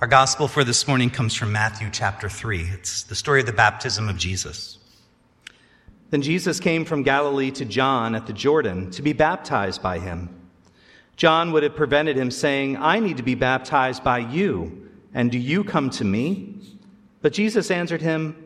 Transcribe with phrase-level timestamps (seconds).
[0.00, 2.60] Our gospel for this morning comes from Matthew chapter 3.
[2.72, 4.78] It's the story of the baptism of Jesus.
[6.10, 10.28] Then Jesus came from Galilee to John at the Jordan to be baptized by him.
[11.16, 15.38] John would have prevented him, saying, I need to be baptized by you, and do
[15.38, 16.60] you come to me?
[17.20, 18.36] But Jesus answered him,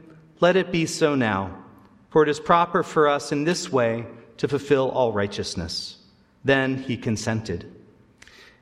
[0.40, 1.54] Let it be so now,
[2.08, 4.06] for it is proper for us in this way
[4.38, 5.98] to fulfill all righteousness.
[6.46, 7.70] Then he consented.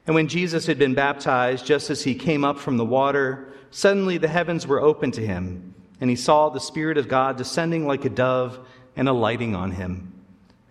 [0.07, 4.19] And when Jesus had been baptized, just as he came up from the water, suddenly
[4.19, 8.05] the heavens were opened to him, and he saw the Spirit of God descending like
[8.05, 8.59] a dove
[8.97, 10.13] and alighting on him.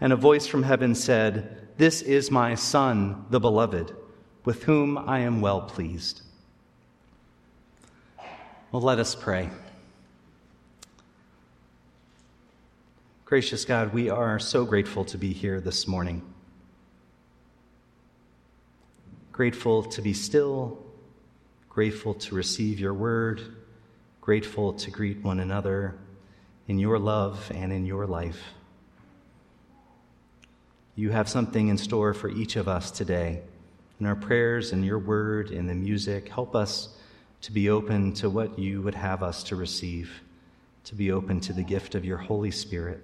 [0.02, 3.96] And a voice from heaven said, This is my Son, the Beloved,
[4.46, 6.22] with whom I am well pleased.
[8.72, 9.50] Well, let us pray.
[13.26, 16.24] Gracious God, we are so grateful to be here this morning
[19.40, 20.78] grateful to be still,
[21.70, 23.42] grateful to receive your word,
[24.20, 25.96] grateful to greet one another
[26.68, 28.42] in your love and in your life.
[30.98, 33.40] You have something in store for each of us today.
[34.02, 36.90] In our prayers and your word, in the music, help us
[37.44, 40.22] to be open to what you would have us to receive,
[40.84, 43.02] to be open to the gift of your Holy Spirit.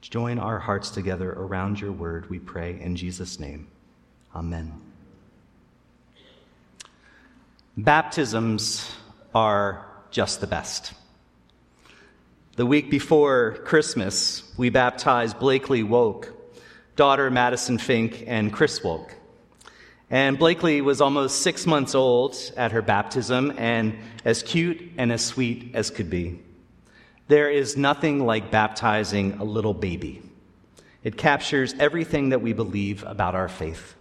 [0.00, 3.68] Join our hearts together around your word, we pray, in Jesus' name.
[4.34, 4.72] Amen.
[7.76, 8.90] Baptisms
[9.34, 10.92] are just the best.
[12.56, 16.32] The week before Christmas, we baptized Blakely Woke,
[16.96, 19.14] daughter Madison Fink, and Chris Woke.
[20.10, 25.24] And Blakely was almost six months old at her baptism and as cute and as
[25.24, 26.40] sweet as could be.
[27.28, 30.20] There is nothing like baptizing a little baby.
[31.04, 33.94] It captures everything that we believe about our faith.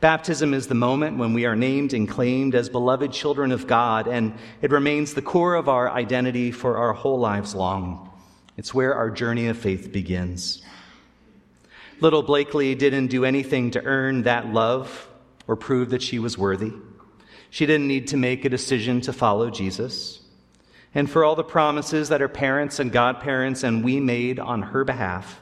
[0.00, 4.06] Baptism is the moment when we are named and claimed as beloved children of God,
[4.06, 8.10] and it remains the core of our identity for our whole lives long.
[8.58, 10.62] It's where our journey of faith begins.
[12.00, 15.08] Little Blakely didn't do anything to earn that love
[15.46, 16.72] or prove that she was worthy.
[17.48, 20.20] She didn't need to make a decision to follow Jesus.
[20.94, 24.84] And for all the promises that her parents and godparents and we made on her
[24.84, 25.40] behalf,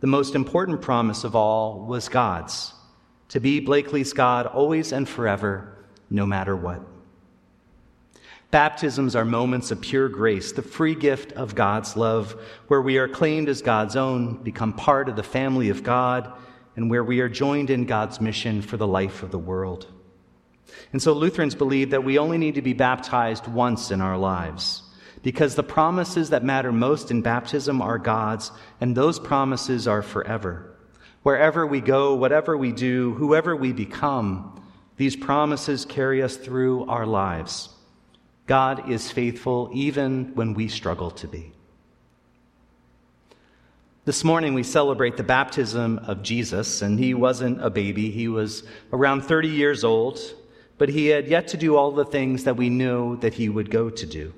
[0.00, 2.72] the most important promise of all was God's
[3.30, 5.76] to be Blakely's God always and forever,
[6.10, 6.82] no matter what.
[8.50, 12.34] Baptisms are moments of pure grace, the free gift of God's love,
[12.66, 16.32] where we are claimed as God's own, become part of the family of God,
[16.74, 19.86] and where we are joined in God's mission for the life of the world.
[20.92, 24.82] And so Lutherans believe that we only need to be baptized once in our lives,
[25.22, 30.74] because the promises that matter most in baptism are God's, and those promises are forever.
[31.22, 34.62] Wherever we go, whatever we do, whoever we become,
[34.96, 37.68] these promises carry us through our lives.
[38.46, 41.52] God is faithful even when we struggle to be.
[44.06, 48.10] This morning we celebrate the baptism of Jesus, and he wasn't a baby.
[48.10, 50.18] He was around 30 years old,
[50.78, 53.70] but he had yet to do all the things that we knew that he would
[53.70, 54.32] go to do.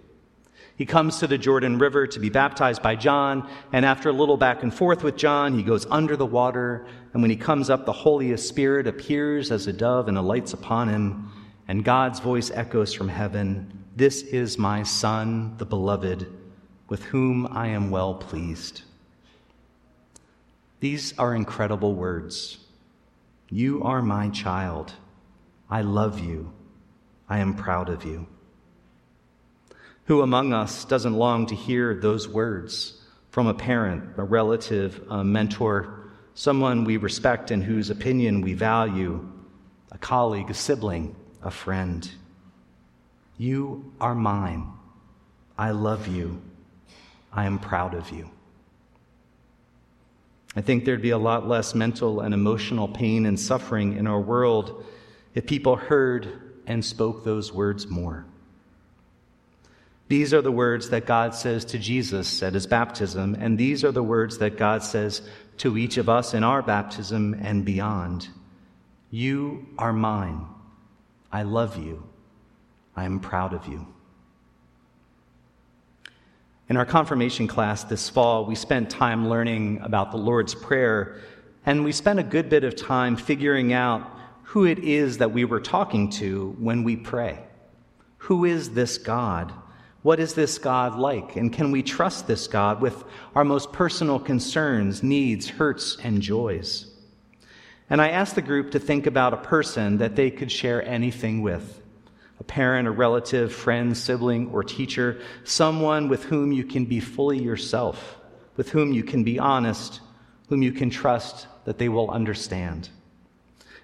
[0.76, 4.36] He comes to the Jordan River to be baptized by John, and after a little
[4.36, 7.84] back and forth with John, he goes under the water, and when he comes up,
[7.84, 11.30] the Holy Spirit appears as a dove and alights upon him,
[11.68, 16.26] and God's voice echoes from heaven, This is my Son, the Beloved,
[16.88, 18.82] with whom I am well pleased.
[20.80, 22.58] These are incredible words.
[23.50, 24.94] You are my child.
[25.70, 26.52] I love you.
[27.28, 28.26] I am proud of you.
[30.12, 33.00] Who among us doesn't long to hear those words
[33.30, 39.26] from a parent, a relative, a mentor, someone we respect and whose opinion we value,
[39.90, 42.10] a colleague, a sibling, a friend?
[43.38, 44.66] You are mine.
[45.56, 46.42] I love you.
[47.32, 48.28] I am proud of you.
[50.54, 54.20] I think there'd be a lot less mental and emotional pain and suffering in our
[54.20, 54.84] world
[55.34, 56.28] if people heard
[56.66, 58.26] and spoke those words more.
[60.12, 63.92] These are the words that God says to Jesus at his baptism, and these are
[63.92, 65.22] the words that God says
[65.56, 68.28] to each of us in our baptism and beyond.
[69.10, 70.44] You are mine.
[71.32, 72.04] I love you.
[72.94, 73.86] I am proud of you.
[76.68, 81.22] In our confirmation class this fall, we spent time learning about the Lord's Prayer,
[81.64, 84.10] and we spent a good bit of time figuring out
[84.42, 87.42] who it is that we were talking to when we pray.
[88.18, 89.54] Who is this God?
[90.02, 91.36] What is this God like?
[91.36, 93.04] And can we trust this God with
[93.34, 96.86] our most personal concerns, needs, hurts, and joys?
[97.88, 101.42] And I asked the group to think about a person that they could share anything
[101.42, 101.80] with.
[102.42, 107.40] a parent, a relative, friend, sibling, or teacher, someone with whom you can be fully
[107.40, 108.18] yourself,
[108.56, 110.00] with whom you can be honest,
[110.48, 112.88] whom you can trust that they will understand.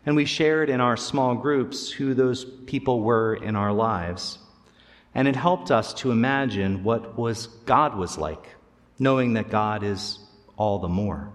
[0.04, 4.40] And we shared in our small groups who those people were in our lives.
[5.14, 8.56] And it helped us to imagine what was God was like,
[8.98, 10.18] knowing that God is
[10.56, 11.32] all the more.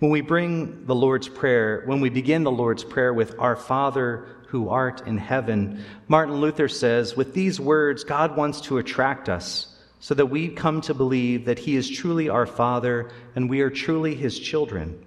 [0.00, 4.26] When we bring the Lord's Prayer, when we begin the Lord's Prayer with Our Father
[4.48, 9.76] who art in heaven, Martin Luther says, with these words, God wants to attract us
[10.00, 13.70] so that we come to believe that He is truly our Father and we are
[13.70, 15.04] truly His children,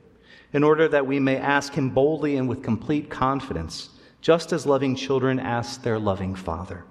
[0.53, 3.89] in order that we may ask Him boldly and with complete confidence,
[4.21, 6.85] just as loving children ask their loving Father.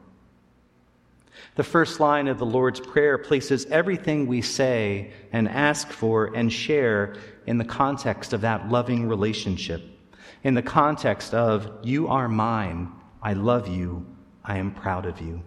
[1.54, 6.50] The first line of the Lord's Prayer places everything we say and ask for and
[6.50, 7.16] share
[7.46, 9.82] in the context of that loving relationship,
[10.42, 12.90] in the context of, You are mine,
[13.22, 14.06] I love you,
[14.42, 15.42] I am proud of you.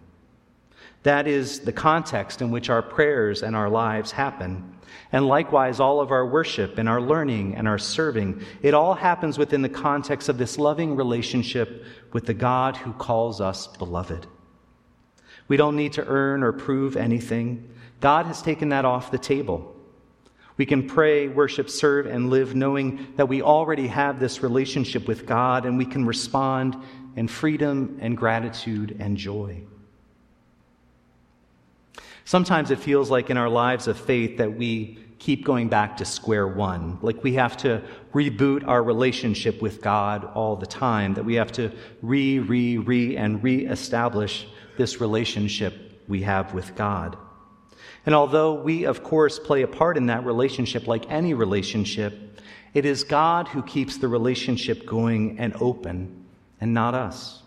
[1.02, 4.76] That is the context in which our prayers and our lives happen.
[5.12, 9.40] And likewise, all of our worship and our learning and our serving, it all happens
[9.40, 14.28] within the context of this loving relationship with the God who calls us beloved.
[15.48, 17.70] We don't need to earn or prove anything.
[18.02, 19.76] God has taken that off the table.
[20.58, 25.26] We can pray, worship, serve, and live knowing that we already have this relationship with
[25.26, 26.78] God and we can respond
[27.16, 29.62] in freedom and gratitude and joy.
[32.24, 36.06] Sometimes it feels like in our lives of faith that we keep going back to
[36.06, 37.82] square one, like we have to
[38.14, 41.72] reboot our relationship with God all the time, that we have to
[42.02, 44.48] re, re, re, and re establish
[44.78, 47.18] this relationship we have with God.
[48.06, 52.40] And although we, of course, play a part in that relationship like any relationship,
[52.74, 56.26] it is God who keeps the relationship going and open,
[56.62, 57.42] and not us.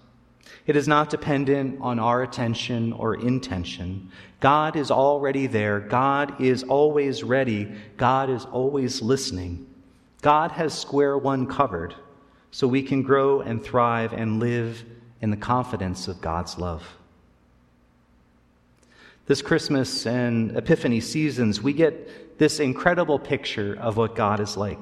[0.66, 4.10] It is not dependent on our attention or intention.
[4.40, 5.80] God is already there.
[5.80, 7.72] God is always ready.
[7.96, 9.66] God is always listening.
[10.22, 11.94] God has square one covered,
[12.50, 14.84] so we can grow and thrive and live
[15.20, 16.82] in the confidence of God's love.
[19.28, 24.80] This Christmas and Epiphany seasons, we get this incredible picture of what God is like.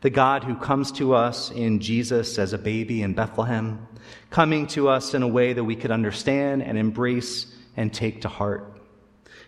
[0.00, 3.86] The God who comes to us in Jesus as a baby in Bethlehem,
[4.30, 8.28] coming to us in a way that we could understand and embrace and take to
[8.28, 8.80] heart,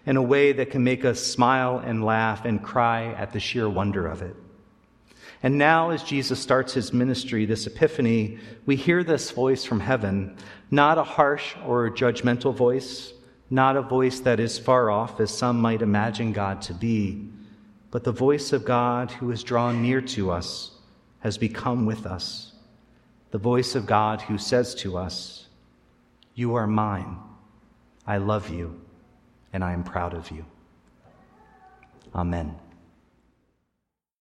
[0.04, 3.66] in a way that can make us smile and laugh and cry at the sheer
[3.66, 4.36] wonder of it.
[5.42, 10.36] And now, as Jesus starts his ministry, this epiphany, we hear this voice from heaven,
[10.70, 13.14] not a harsh or judgmental voice,
[13.50, 17.28] not a voice that is far off, as some might imagine God to be,
[17.90, 20.72] but the voice of God who is drawn near to us,
[21.20, 22.52] has become with us.
[23.30, 25.46] The voice of God who says to us,
[26.34, 27.18] You are mine,
[28.06, 28.80] I love you,
[29.52, 30.44] and I am proud of you.
[32.14, 32.67] Amen.